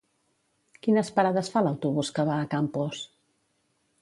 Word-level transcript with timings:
Quines 0.87 1.11
parades 1.19 1.51
fa 1.57 1.63
l'autobús 1.67 2.11
que 2.17 2.27
va 2.31 2.39
a 2.39 2.49
Campos? 2.57 3.05